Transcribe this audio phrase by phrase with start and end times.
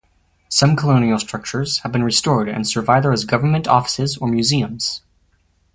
[0.49, 5.01] Some colonial structures have been restored and serve either as government offices or museums.